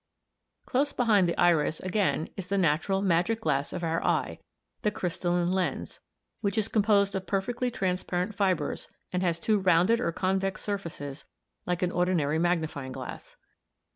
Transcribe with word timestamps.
Close 0.65 0.91
behind 0.93 1.29
the 1.29 1.37
iris 1.39 1.79
again 1.79 2.27
is 2.35 2.47
the 2.47 2.57
natural 2.57 3.03
'magic 3.03 3.39
glass' 3.39 3.71
of 3.71 3.83
our 3.83 4.03
eye, 4.03 4.39
the 4.81 4.89
crystalline 4.89 5.51
lens 5.51 5.97
l, 5.97 6.03
which 6.41 6.57
is 6.57 6.67
composed 6.67 7.13
of 7.13 7.27
perfectly 7.27 7.69
transparent 7.69 8.33
fibres 8.33 8.89
and 9.13 9.21
has 9.21 9.39
two 9.39 9.59
rounded 9.59 9.99
or 9.99 10.11
convex 10.11 10.63
surfaces 10.63 11.25
like 11.67 11.83
an 11.83 11.91
ordinary 11.91 12.39
magnifying 12.39 12.91
glass. 12.91 13.35